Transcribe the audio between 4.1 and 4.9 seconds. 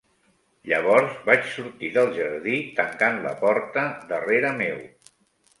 darrere meu.